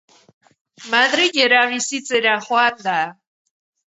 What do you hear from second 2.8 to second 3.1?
da.